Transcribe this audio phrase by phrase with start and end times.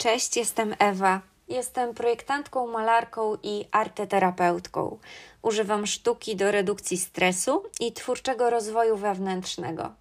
[0.00, 1.20] Cześć, jestem Ewa.
[1.48, 4.98] Jestem projektantką, malarką i arteterapeutką.
[5.42, 9.94] Używam sztuki do redukcji stresu i twórczego rozwoju wewnętrznego.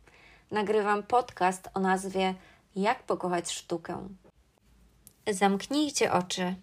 [0.51, 2.35] Nagrywam podcast o nazwie
[2.75, 4.07] Jak pokochać sztukę.
[5.27, 6.55] Zamknijcie oczy.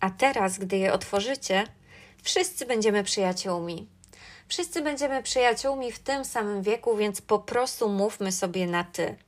[0.00, 1.64] A teraz, gdy je otworzycie,
[2.22, 3.88] wszyscy będziemy przyjaciółmi.
[4.48, 9.25] Wszyscy będziemy przyjaciółmi w tym samym wieku, więc po prostu mówmy sobie na ty.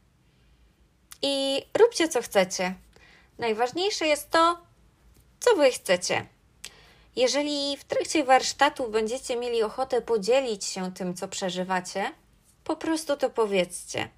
[1.22, 2.74] I róbcie co chcecie.
[3.38, 4.58] Najważniejsze jest to,
[5.40, 6.26] co wy chcecie.
[7.16, 12.10] Jeżeli w trakcie warsztatu będziecie mieli ochotę podzielić się tym, co przeżywacie,
[12.64, 14.08] po prostu to powiedzcie.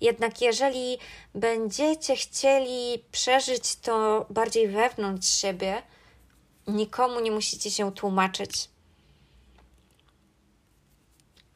[0.00, 0.98] Jednak jeżeli
[1.34, 5.82] będziecie chcieli przeżyć to bardziej wewnątrz siebie,
[6.66, 8.68] nikomu nie musicie się tłumaczyć.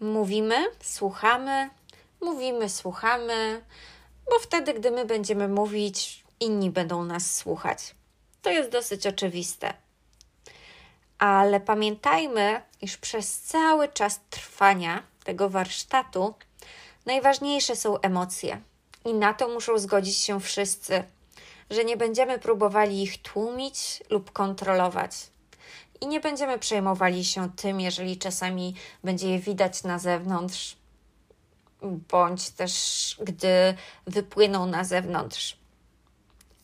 [0.01, 1.71] Mówimy, słuchamy,
[2.21, 3.65] mówimy, słuchamy,
[4.31, 7.95] bo wtedy, gdy my będziemy mówić, inni będą nas słuchać.
[8.43, 9.75] To jest dosyć oczywiste.
[11.19, 16.35] Ale pamiętajmy, iż przez cały czas trwania tego warsztatu
[17.07, 18.61] najważniejsze są emocje.
[19.05, 21.05] I na to muszą zgodzić się wszyscy,
[21.71, 25.13] że nie będziemy próbowali ich tłumić lub kontrolować.
[26.01, 30.77] I nie będziemy przejmowali się tym, jeżeli czasami będzie je widać na zewnątrz,
[31.83, 33.75] bądź też gdy
[34.07, 35.59] wypłyną na zewnątrz.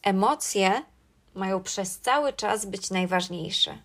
[0.03, 0.83] Emocje
[1.35, 3.79] mają przez cały czas być najważniejsze.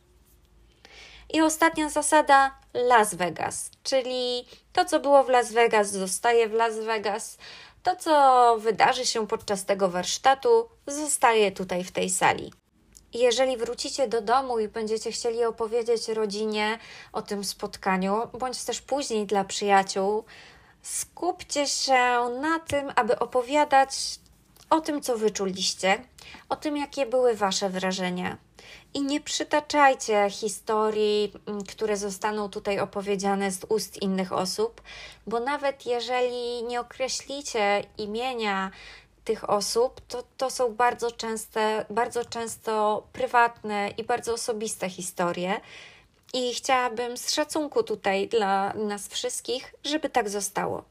[1.33, 6.79] I ostatnia zasada Las Vegas, czyli to, co było w Las Vegas, zostaje w Las
[6.79, 7.37] Vegas.
[7.83, 12.53] To, co wydarzy się podczas tego warsztatu, zostaje tutaj w tej sali.
[13.13, 16.79] Jeżeli wrócicie do domu i będziecie chcieli opowiedzieć rodzinie
[17.13, 20.23] o tym spotkaniu, bądź też później dla przyjaciół,
[20.81, 24.19] skupcie się na tym, aby opowiadać
[24.69, 26.03] o tym, co wyczuliście,
[26.49, 28.37] o tym, jakie były Wasze wrażenia.
[28.93, 34.81] I nie przytaczajcie historii, mm, które zostaną tutaj opowiedziane z ust innych osób,
[35.27, 38.71] bo nawet jeżeli nie określicie imienia
[39.23, 45.61] tych osób, to, to są bardzo, częste, bardzo często prywatne i bardzo osobiste historie.
[46.33, 50.83] I chciałabym z szacunku tutaj dla nas wszystkich, żeby tak zostało.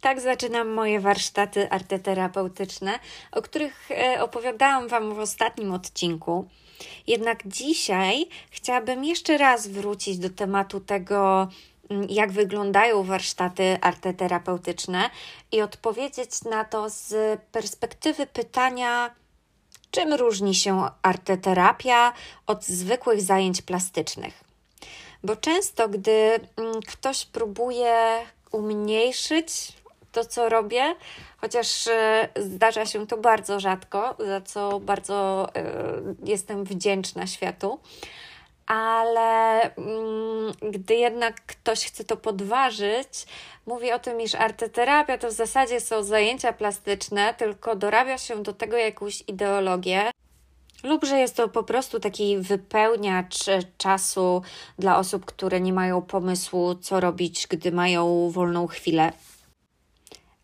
[0.00, 2.98] Tak zaczynam moje warsztaty arteterapeutyczne,
[3.32, 6.48] o których e, opowiadałam Wam w ostatnim odcinku.
[7.06, 11.48] Jednak dzisiaj chciałabym jeszcze raz wrócić do tematu tego,
[11.90, 15.10] mm, jak wyglądają warsztaty arteterapeutyczne
[15.52, 19.14] i odpowiedzieć na to z perspektywy pytania,
[19.94, 22.12] czym różni się arteterapia
[22.46, 24.44] od zwykłych zajęć plastycznych.
[25.24, 28.18] Bo często, gdy mm, ktoś próbuje
[28.52, 29.72] umniejszyć
[30.12, 30.94] to, co robię,
[31.36, 35.64] chociaż e, zdarza się to bardzo rzadko, za co bardzo e,
[36.24, 37.78] jestem wdzięczna światu.
[38.66, 43.26] Ale mm, gdy jednak ktoś chce to podważyć,
[43.66, 48.52] mówi o tym, iż arteterapia to w zasadzie są zajęcia plastyczne, tylko dorabia się do
[48.52, 50.10] tego jakąś ideologię,
[50.84, 53.36] lub że jest to po prostu taki wypełniacz
[53.78, 54.42] czasu
[54.78, 59.12] dla osób, które nie mają pomysłu, co robić, gdy mają wolną chwilę.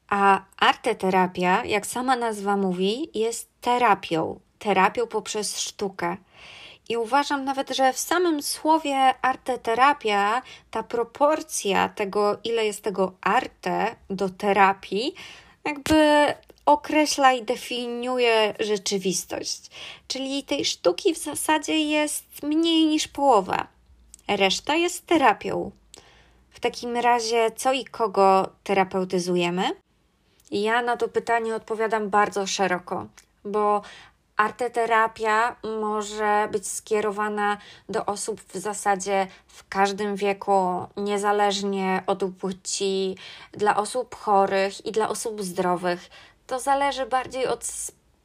[0.09, 6.17] A arteterapia, jak sama nazwa mówi, jest terapią, terapią poprzez sztukę.
[6.91, 13.97] I uważam nawet, że w samym słowie arteterapia ta proporcja tego, ile jest tego arte
[14.11, 15.15] do terapii,
[15.65, 16.27] jakby
[16.67, 19.71] określa i definiuje rzeczywistość.
[20.09, 23.67] Czyli tej sztuki w zasadzie jest mniej niż połowa.
[24.29, 25.71] Reszta jest terapią.
[26.51, 29.71] W takim razie, co i kogo terapeutyzujemy?
[30.51, 33.07] Ja na to pytanie odpowiadam bardzo szeroko,
[33.45, 33.83] bo
[34.41, 37.59] arteterapia może być skierowana
[37.89, 43.17] do osób w zasadzie w każdym wieku, niezależnie od płci,
[43.53, 46.11] dla osób chorych i dla osób zdrowych.
[46.47, 47.65] To zależy bardziej od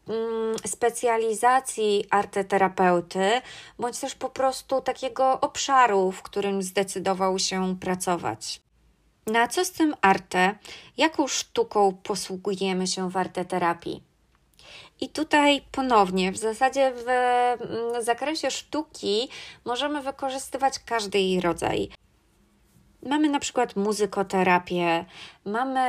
[0.07, 3.41] mm, specjalizacji arteterapeuty,
[3.79, 8.61] bądź też po prostu takiego obszaru, w którym zdecydował się pracować.
[9.27, 10.55] Na co z tym arte?
[10.97, 14.04] Jaką sztuką posługujemy się w arteterapii?
[15.05, 19.29] I tutaj ponownie, w zasadzie w mm, zakresie sztuki
[19.65, 21.89] możemy wykorzystywać każdy jej rodzaj.
[23.03, 25.05] Mamy na przykład muzykoterapię,
[25.45, 25.79] mamy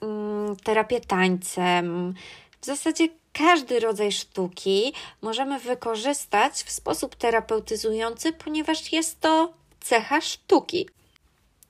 [0.00, 2.14] mm, terapię tańcem.
[2.60, 4.92] W zasadzie każdy rodzaj sztuki
[5.22, 10.88] możemy wykorzystać w sposób terapeutyzujący, ponieważ jest to cecha sztuki.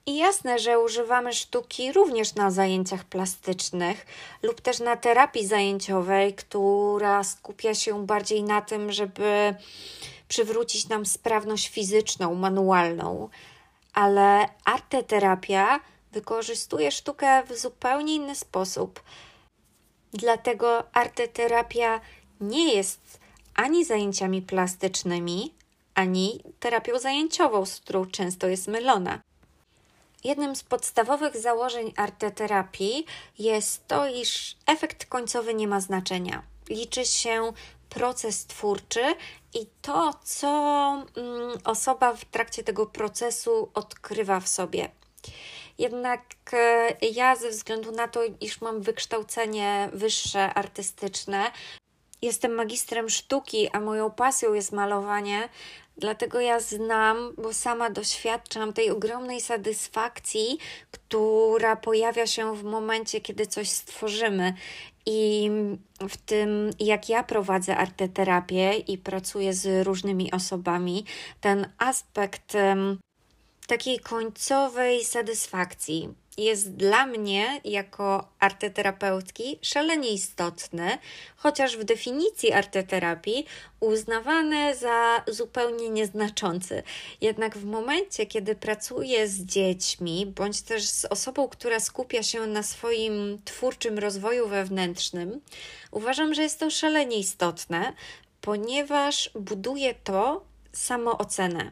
[0.09, 4.05] I jasne, że używamy sztuki również na zajęciach plastycznych
[4.43, 9.55] lub też na terapii zajęciowej, która skupia się bardziej na tym, żeby
[10.27, 13.29] przywrócić nam sprawność fizyczną, manualną.
[13.93, 15.79] Ale arteterapia
[16.11, 19.03] wykorzystuje sztukę w zupełnie inny sposób.
[20.13, 22.01] Dlatego arteterapia
[22.41, 23.19] nie jest
[23.55, 25.53] ani zajęciami plastycznymi,
[25.95, 29.19] ani terapią zajęciową, z którą często jest mylona.
[30.23, 33.05] Jednym z podstawowych założeń arteterapii
[33.39, 36.43] jest to, iż efekt końcowy nie ma znaczenia.
[36.69, 37.53] Liczy się
[37.89, 39.03] proces twórczy
[39.53, 40.47] i to, co
[41.17, 44.89] mm, osoba w trakcie tego procesu odkrywa w sobie.
[45.77, 46.21] Jednak
[46.53, 51.51] e, ja, ze względu na to, iż mam wykształcenie wyższe artystyczne,
[52.21, 55.49] jestem magistrem sztuki, a moją pasją jest malowanie,
[55.97, 60.57] dlatego ja znam, bo sama doświadczam tej ogromnej satysfakcji,
[60.91, 64.53] która pojawia się w momencie, kiedy coś stworzymy.
[65.05, 65.51] I
[66.09, 71.05] w tym, jak ja prowadzę arteterapię i pracuję z różnymi osobami,
[71.41, 72.53] ten aspekt
[73.67, 80.97] takiej końcowej satysfakcji jest dla mnie jako arteterapeutki szalenie istotny,
[81.35, 83.45] chociaż w definicji arteterapii
[83.79, 86.83] uznawany za zupełnie nieznaczący.
[87.21, 92.63] Jednak w momencie, kiedy pracuję z dziećmi, bądź też z osobą, która skupia się na
[92.63, 95.41] swoim twórczym rozwoju wewnętrznym,
[95.91, 97.93] uważam, że jest to szalenie istotne,
[98.41, 101.71] ponieważ buduje to samoocenę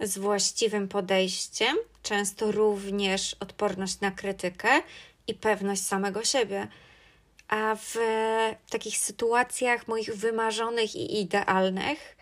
[0.00, 1.76] z właściwym podejściem,
[2.06, 4.68] często również odporność na krytykę
[5.26, 6.68] i pewność samego siebie.
[7.48, 7.94] A w
[8.70, 12.16] takich sytuacjach moich wymarzonych i idealnych,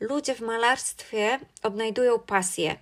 [0.00, 2.76] ludzie w malarstwie odnajdują pasję.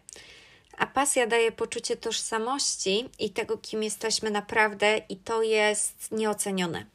[0.79, 6.87] A pasja daje poczucie tożsamości i tego, kim jesteśmy naprawdę, i to jest nieocenione.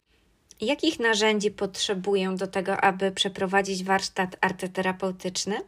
[0.62, 5.62] Jakich narzędzi potrzebuję do tego, aby przeprowadzić warsztat arteterapeutyczny?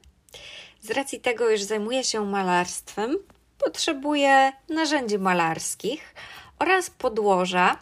[0.81, 3.17] Z racji tego, iż zajmuję się malarstwem,
[3.57, 6.15] potrzebuję narzędzi malarskich
[6.59, 7.77] oraz podłoża,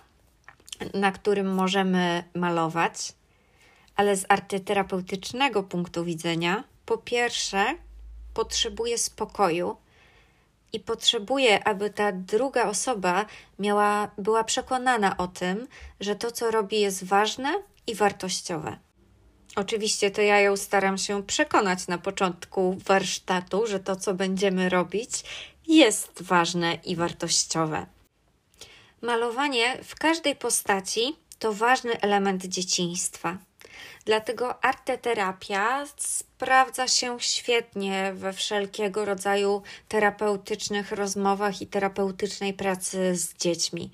[0.93, 3.13] na którym możemy malować.
[3.95, 7.65] Ale z artyterapeutycznego punktu widzenia, po pierwsze,
[8.33, 9.77] potrzebuję spokoju
[10.73, 13.25] i potrzebuję, aby ta druga osoba
[13.59, 15.67] miała, była przekonana o tym,
[15.99, 17.53] że to, co robi, jest ważne
[17.87, 18.77] i wartościowe.
[19.55, 25.23] Oczywiście to ja ją staram się przekonać na początku warsztatu, że to, co będziemy robić,
[25.67, 27.85] jest ważne i wartościowe.
[29.01, 33.37] Malowanie w każdej postaci to ważny element dzieciństwa.
[34.05, 43.91] Dlatego arteterapia sprawdza się świetnie we wszelkiego rodzaju terapeutycznych rozmowach i terapeutycznej pracy z dziećmi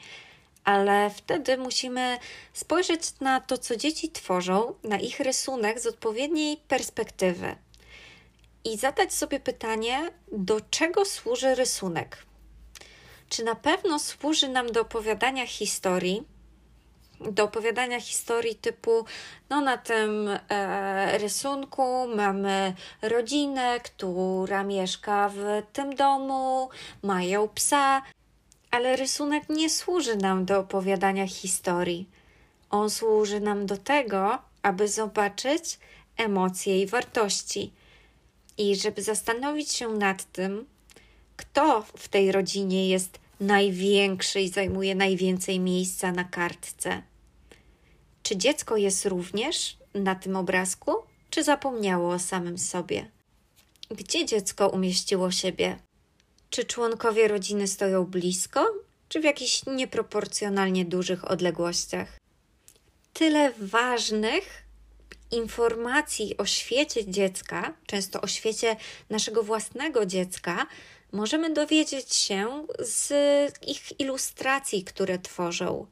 [0.63, 2.17] ale wtedy musimy
[2.53, 7.55] spojrzeć na to, co dzieci tworzą, na ich rysunek z odpowiedniej perspektywy
[8.63, 12.25] i zadać sobie pytanie, do czego służy rysunek.
[13.29, 16.23] Czy na pewno służy nam do opowiadania historii,
[17.19, 19.05] do opowiadania historii typu,
[19.49, 26.69] no na tym e, rysunku mamy rodzinę, która mieszka w tym domu,
[27.03, 28.01] mają psa,
[28.71, 32.09] ale rysunek nie służy nam do opowiadania historii.
[32.69, 35.79] On służy nam do tego, aby zobaczyć
[36.17, 37.73] emocje i wartości
[38.59, 40.65] i żeby zastanowić się nad tym,
[41.37, 47.01] kto w tej rodzinie jest największy i zajmuje najwięcej miejsca na kartce.
[48.23, 50.91] Czy dziecko jest również na tym obrazku,
[51.29, 53.11] czy zapomniało o samym sobie?
[53.91, 55.77] Gdzie dziecko umieściło siebie?
[56.49, 58.65] Czy członkowie rodziny stoją blisko,
[59.09, 62.17] czy w jakichś nieproporcjonalnie dużych odległościach?
[63.13, 64.68] Tyle ważnych
[65.31, 68.75] informacji o świecie dziecka, często o świecie
[69.09, 70.67] naszego własnego dziecka,
[71.11, 73.11] możemy dowiedzieć się z
[73.67, 75.85] ich ilustracji, które tworzą.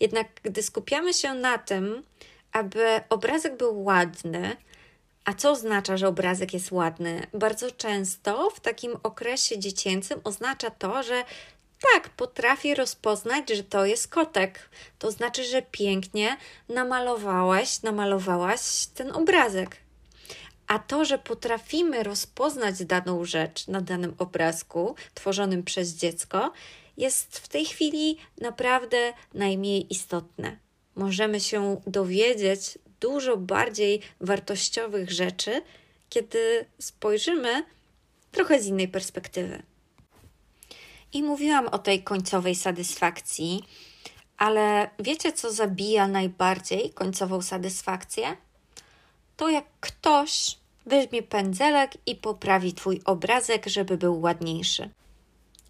[0.00, 2.02] Jednak gdy skupiamy się na tym,
[2.52, 4.56] aby obrazek był ładny,
[5.24, 7.26] a co oznacza, że obrazek jest ładny?
[7.34, 11.24] Bardzo często w takim okresie dziecięcym oznacza to, że
[11.80, 14.70] tak, potrafię rozpoznać, że to jest kotek.
[14.98, 16.36] To znaczy, że pięknie
[16.68, 19.76] namalowałeś, namalowałaś ten obrazek.
[20.66, 26.52] A to, że potrafimy rozpoznać daną rzecz na danym obrazku tworzonym przez dziecko,
[26.96, 30.56] jest w tej chwili naprawdę najmniej istotne.
[30.94, 35.62] Możemy się dowiedzieć dużo bardziej wartościowych rzeczy,
[36.08, 37.64] kiedy spojrzymy
[38.32, 39.62] trochę z innej perspektywy.
[41.12, 43.64] I mówiłam o tej końcowej satysfakcji,
[44.38, 48.36] ale wiecie, co zabija najbardziej końcową satysfakcję?
[49.36, 54.90] To jak ktoś weźmie pędzelek i poprawi Twój obrazek, żeby był ładniejszy.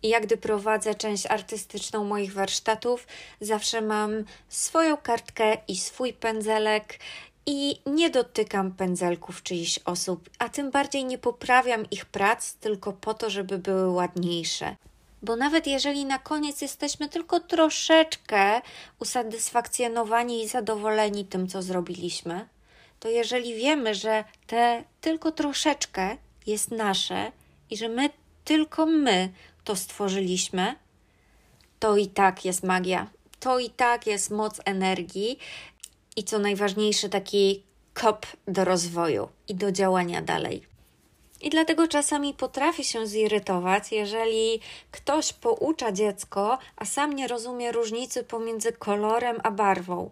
[0.03, 3.07] I jak gdy prowadzę część artystyczną moich warsztatów,
[3.41, 4.11] zawsze mam
[4.49, 6.99] swoją kartkę i swój pędzelek
[7.47, 13.15] i nie dotykam pędzelków czyichś osób, a tym bardziej nie poprawiam ich prac tylko po
[13.15, 14.77] to, żeby były ładniejsze.
[15.23, 18.61] Bo nawet jeżeli na koniec jesteśmy tylko troszeczkę
[18.99, 22.49] usatysfakcjonowani i zadowoleni tym, co zrobiliśmy,
[23.01, 27.33] to jeżeli wiemy, że te tylko troszeczkę jest nasze
[27.71, 28.11] i że my,
[28.45, 29.33] tylko my
[29.65, 30.75] to stworzyliśmy,
[31.79, 33.07] to i tak jest magia.
[33.41, 35.39] To i tak jest moc energii
[36.17, 37.63] i co najważniejsze, taki
[37.95, 40.63] kop do rozwoju i do działania dalej.
[41.41, 48.25] I dlatego czasami potrafi się zirytować, jeżeli ktoś poucza dziecko, a sam nie rozumie różnicy
[48.25, 50.11] pomiędzy kolorem a barwą.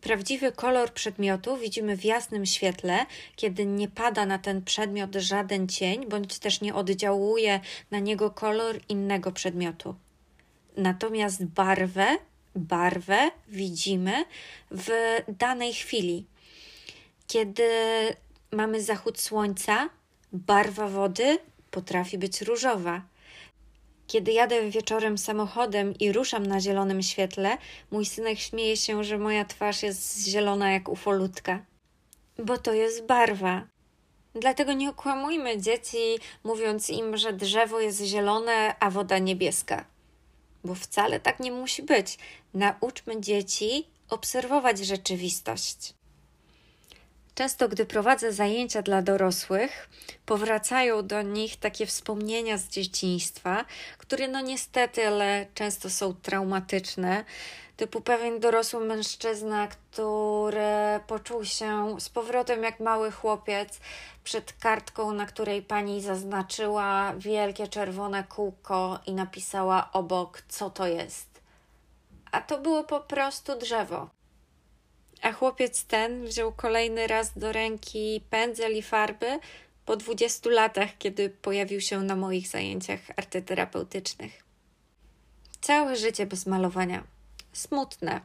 [0.00, 6.06] Prawdziwy kolor przedmiotu widzimy w jasnym świetle, kiedy nie pada na ten przedmiot żaden cień,
[6.06, 7.60] bądź też nie oddziałuje
[7.90, 9.94] na niego kolor innego przedmiotu.
[10.76, 12.18] Natomiast barwę,
[12.56, 14.24] barwę widzimy
[14.70, 14.90] w
[15.28, 16.26] danej chwili.
[17.26, 17.68] Kiedy
[18.52, 19.88] mamy zachód słońca,
[20.32, 21.38] barwa wody
[21.70, 23.02] potrafi być różowa.
[24.06, 27.58] Kiedy jadę wieczorem samochodem i ruszam na zielonym świetle,
[27.90, 31.64] mój synek śmieje się, że moja twarz jest zielona jak ufolutka.
[32.38, 33.66] Bo to jest barwa.
[34.34, 39.84] Dlatego nie okłamujmy dzieci, mówiąc im, że drzewo jest zielone, a woda niebieska.
[40.64, 42.18] Bo wcale tak nie musi być.
[42.54, 45.99] Nauczmy dzieci obserwować rzeczywistość.
[47.40, 49.88] Często, gdy prowadzę zajęcia dla dorosłych,
[50.26, 53.64] powracają do nich takie wspomnienia z dzieciństwa,
[53.98, 57.24] które no niestety, ale często są traumatyczne.
[57.76, 60.60] Typu pewien dorosły mężczyzna, który
[61.06, 63.80] poczuł się z powrotem jak mały chłopiec
[64.24, 71.40] przed kartką, na której pani zaznaczyła wielkie czerwone kółko i napisała obok, co to jest.
[72.32, 74.19] A to było po prostu drzewo.
[75.22, 79.38] A chłopiec ten wziął kolejny raz do ręki pędzel i farby
[79.84, 84.44] po 20 latach, kiedy pojawił się na moich zajęciach artyterapeutycznych.
[85.60, 87.04] Całe życie bez malowania.
[87.52, 88.20] Smutne.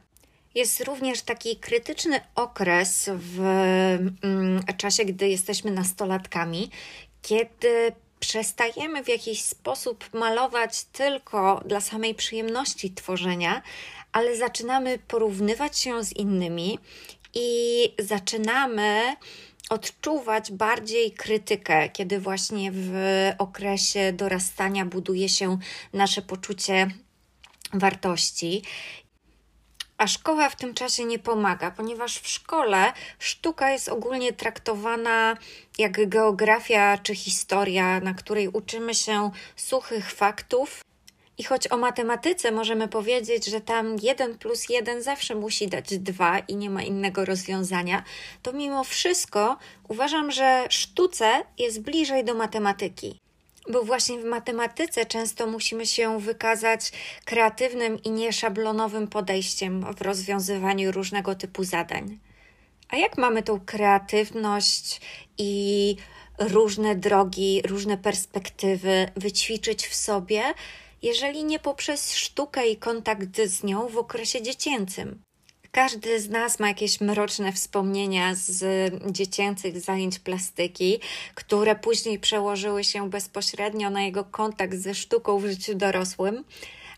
[0.54, 3.40] Jest również taki krytyczny okres w
[4.22, 6.70] mm, czasie, gdy jesteśmy nastolatkami,
[7.22, 13.62] kiedy przestajemy w jakiś sposób malować tylko dla samej przyjemności tworzenia,
[14.12, 16.78] ale zaczynamy porównywać się z innymi
[17.34, 17.48] i
[17.98, 19.16] zaczynamy
[19.70, 22.92] odczuwać bardziej krytykę, kiedy właśnie w
[23.38, 25.58] okresie dorastania buduje się
[25.92, 26.90] nasze poczucie
[27.72, 28.62] wartości.
[29.98, 35.36] A szkoła w tym czasie nie pomaga, ponieważ w szkole sztuka jest ogólnie traktowana
[35.78, 40.84] jak geografia czy historia, na której uczymy się suchych faktów
[41.38, 46.38] i choć o matematyce możemy powiedzieć, że tam 1 plus 1 zawsze musi dać 2
[46.38, 48.02] i nie ma innego rozwiązania,
[48.42, 49.56] to mimo wszystko
[49.88, 53.25] uważam, że sztuce jest bliżej do matematyki.
[53.72, 56.92] Bo właśnie w matematyce często musimy się wykazać
[57.24, 62.18] kreatywnym i nieszablonowym podejściem w rozwiązywaniu różnego typu zadań.
[62.88, 65.00] A jak mamy tą kreatywność
[65.38, 65.96] i
[66.38, 70.42] różne drogi, różne perspektywy wyćwiczyć w sobie,
[71.02, 75.25] jeżeli nie poprzez sztukę i kontakt z nią w okresie dziecięcym.
[75.76, 78.64] Każdy z nas ma jakieś mroczne wspomnienia z
[79.12, 81.00] dziecięcych zajęć plastyki,
[81.34, 86.44] które później przełożyły się bezpośrednio na jego kontakt ze sztuką w życiu dorosłym,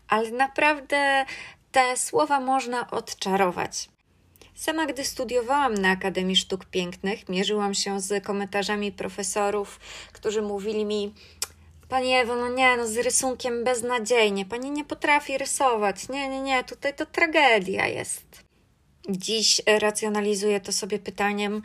[0.07, 1.25] ale naprawdę
[1.71, 3.89] te słowa można odczarować.
[4.55, 9.79] Sama, gdy studiowałam na Akademii Sztuk Pięknych, mierzyłam się z komentarzami profesorów,
[10.13, 11.13] którzy mówili mi:
[11.89, 14.45] Pani Ewo, no nie, no z rysunkiem beznadziejnie.
[14.45, 16.09] Pani nie potrafi rysować.
[16.09, 18.48] Nie, nie, nie, tutaj to tragedia jest.
[19.09, 21.61] Dziś racjonalizuję to sobie pytaniem,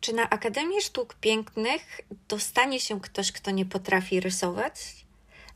[0.00, 4.72] czy na Akademii Sztuk Pięknych dostanie się ktoś, kto nie potrafi rysować?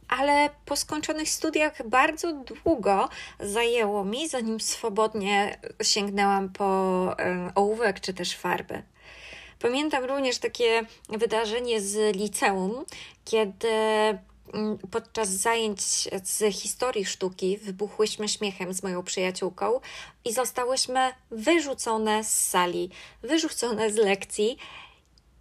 [0.08, 3.08] Ale po skończonych studiach bardzo długo
[3.40, 7.16] zajęło mi, zanim swobodnie sięgnęłam po
[7.54, 8.82] ołówek czy też farby.
[9.58, 12.84] Pamiętam również takie wydarzenie z liceum,
[13.24, 13.68] kiedy
[14.90, 15.80] podczas zajęć
[16.24, 19.80] z historii sztuki wybuchłyśmy śmiechem z moją przyjaciółką
[20.24, 22.90] i zostałyśmy wyrzucone z sali,
[23.22, 24.58] wyrzucone z lekcji.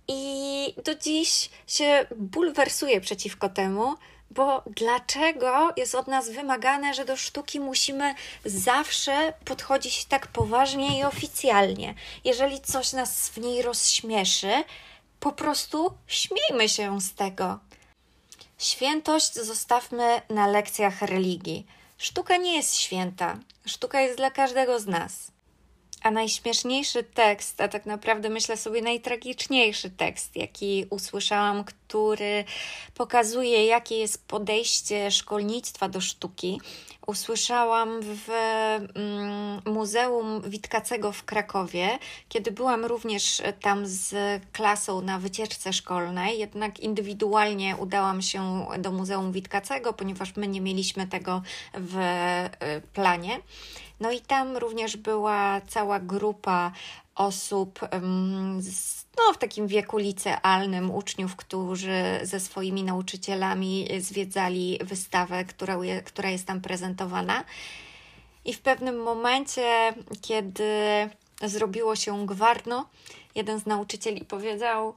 [0.08, 3.96] I do dziś się bulwersuję przeciwko temu,
[4.32, 11.04] Bo dlaczego jest od nas wymagane, że do sztuki musimy zawsze podchodzić tak poważnie i
[11.04, 11.94] oficjalnie?
[12.24, 14.64] Jeżeli coś nas w niej rozśmieszy,
[15.20, 17.60] po prostu śmiejmy się z tego.
[18.58, 21.66] Świętość zostawmy na lekcjach religii.
[21.98, 23.38] Sztuka nie jest święta.
[23.66, 25.32] Sztuka jest dla każdego z nas.
[26.04, 32.46] A najśmieszniejszy tekst, a tak naprawdę myślę sobie najtragiczniejszy tekst, jaki usłyszałam, który
[32.94, 36.62] pokazuje, jakie jest podejście szkolnictwa do sztuki,
[37.08, 38.30] usłyszałam w
[38.96, 42.00] mm, Muzeum Witkacego w Krakowie,
[42.30, 44.14] kiedy byłam również tam z
[44.52, 51.08] klasą na wycieczce szkolnej, jednak indywidualnie udałam się do Muzeum Witkacego, ponieważ my nie mieliśmy
[51.08, 51.42] tego
[51.74, 53.40] w y, planie.
[54.00, 56.72] No i tam również była cała grupa
[57.16, 57.80] osób
[59.18, 66.46] no, w takim wieku licealnym, uczniów, którzy ze swoimi nauczycielami zwiedzali wystawę, która, która jest
[66.48, 67.44] tam prezentowana.
[68.46, 70.70] I w pewnym momencie, kiedy
[71.44, 72.90] zrobiło się gwarno,
[73.36, 74.94] jeden z nauczycieli powiedział: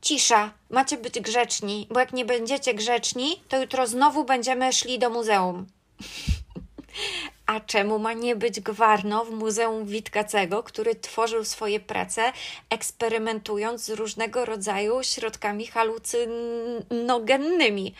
[0.00, 5.10] Cisza, macie być grzeczni, bo jak nie będziecie grzeczni, to jutro znowu będziemy szli do
[5.10, 5.66] muzeum.
[7.46, 12.32] A czemu ma nie być Gwarno w Muzeum Witkacego, który tworzył swoje prace
[12.70, 17.94] eksperymentując z różnego rodzaju środkami halucynogennymi?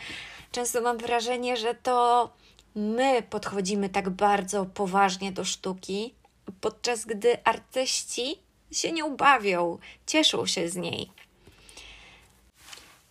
[0.51, 2.29] Często mam wrażenie, że to
[2.75, 6.15] my podchodzimy tak bardzo poważnie do sztuki,
[6.61, 8.39] podczas gdy artyści
[8.71, 11.11] się nie ubawią, cieszą się z niej.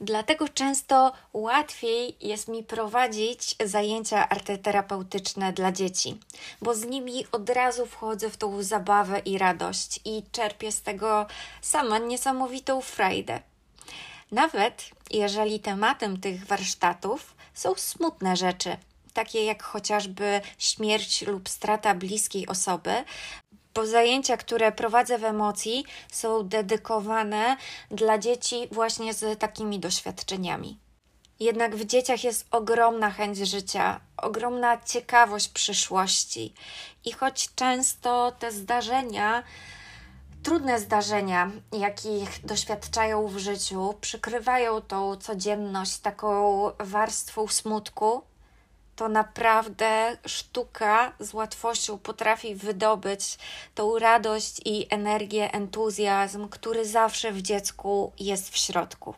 [0.04, 6.18] Dlatego często łatwiej jest mi prowadzić zajęcia arteterapeutyczne dla dzieci,
[6.62, 11.26] bo z nimi od razu wchodzę w tą zabawę i radość i czerpię z tego
[11.62, 13.40] sama niesamowitą frajdę.
[14.32, 18.76] Nawet jeżeli tematem tych warsztatów są smutne rzeczy,
[19.12, 23.04] takie jak chociażby śmierć lub strata bliskiej osoby,
[23.74, 27.56] bo zajęcia, które prowadzę w emocji, są dedykowane
[27.90, 30.78] dla dzieci właśnie z takimi doświadczeniami.
[31.40, 36.54] Jednak w dzieciach jest ogromna chęć życia, ogromna ciekawość przyszłości.
[37.04, 39.42] I choć często te zdarzenia,
[40.42, 48.22] trudne zdarzenia, jakich doświadczają w życiu, przykrywają tą codzienność taką warstwą smutku,
[48.96, 53.38] to naprawdę sztuka z łatwością potrafi wydobyć
[53.74, 59.14] tą radość i energię, entuzjazm, który zawsze w dziecku jest w środku.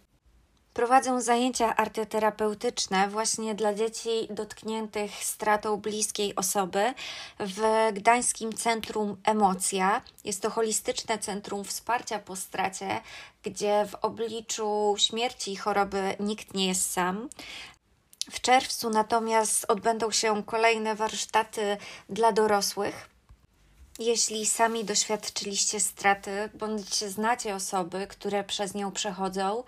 [0.77, 6.95] Prowadzę zajęcia arteterapeutyczne właśnie dla dzieci dotkniętych stratą bliskiej osoby
[7.41, 10.03] w Gdańskim Centrum Emocja.
[10.25, 13.01] Jest to holistyczne centrum wsparcia po stracie,
[13.43, 17.29] gdzie w obliczu śmierci i choroby nikt nie jest sam.
[18.31, 21.77] W czerwcu natomiast odbędą się kolejne warsztaty
[22.09, 23.09] dla dorosłych.
[23.99, 29.65] Jeśli sami doświadczyliście straty, bądź znacie osoby, które przez nią przechodzą,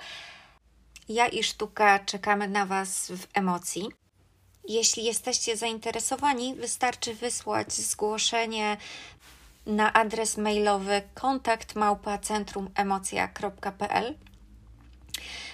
[1.08, 3.88] ja i sztuka czekamy na Was w emocji.
[4.68, 8.76] Jeśli jesteście zainteresowani, wystarczy wysłać zgłoszenie
[9.66, 11.74] na adres mailowy kontakt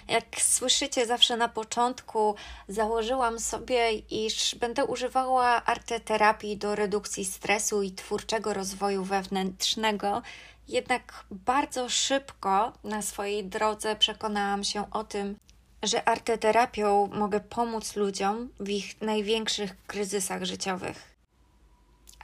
[0.09, 2.35] jak słyszycie zawsze na początku,
[2.69, 10.23] założyłam sobie, iż będę używała arteterapii do redukcji stresu i twórczego rozwoju wewnętrznego.
[10.69, 15.37] Jednak bardzo szybko na swojej drodze przekonałam się o tym,
[15.83, 21.14] że arteterapią mogę pomóc ludziom w ich największych kryzysach życiowych.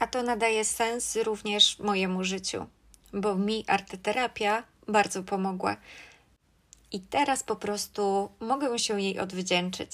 [0.00, 2.66] A to nadaje sens również mojemu życiu,
[3.12, 5.76] bo mi arteterapia bardzo pomogła
[6.92, 9.90] i teraz po prostu mogę się jej odwdzięczyć.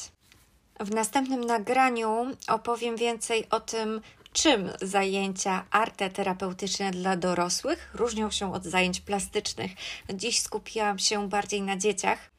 [0.80, 4.00] W następnym nagraniu opowiem więcej o tym,
[4.32, 9.70] czym zajęcia arteterapeutyczne dla dorosłych różnią się od zajęć plastycznych.
[10.14, 12.30] Dziś skupiłam się bardziej na dzieciach,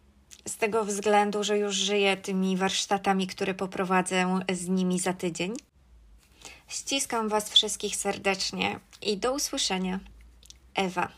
[0.47, 5.53] z tego względu, że już żyję tymi warsztatami, które poprowadzę z nimi za tydzień.
[6.67, 9.99] Ściskam Was wszystkich serdecznie i do usłyszenia.
[10.75, 11.11] Ewa.